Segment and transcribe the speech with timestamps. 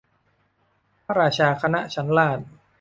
[1.05, 2.39] พระราชาคณะชั้นราช